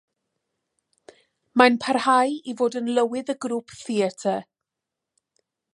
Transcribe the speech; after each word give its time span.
Mae'n 1.63 1.77
parhau 1.83 2.33
i 2.53 2.57
fod 2.63 2.79
yn 2.83 2.89
Lywydd 2.99 3.33
y 3.35 3.39
grŵp 3.47 3.77
theatr. 3.83 4.45